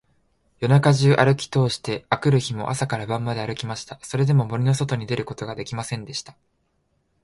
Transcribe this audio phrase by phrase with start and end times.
[0.61, 3.99] 夜中じゅうあるきとおして、あくる日も朝から晩まであるきました。
[4.01, 6.35] それでも、森のそとに出ることができませんでした。